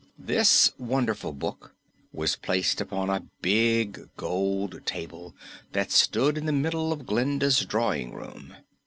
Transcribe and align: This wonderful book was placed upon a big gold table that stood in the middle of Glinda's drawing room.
This 0.17 0.71
wonderful 0.79 1.31
book 1.31 1.75
was 2.11 2.35
placed 2.35 2.81
upon 2.81 3.11
a 3.11 3.27
big 3.43 4.09
gold 4.17 4.83
table 4.83 5.35
that 5.73 5.91
stood 5.91 6.39
in 6.39 6.47
the 6.47 6.51
middle 6.51 6.91
of 6.91 7.05
Glinda's 7.05 7.63
drawing 7.67 8.11
room. 8.11 8.55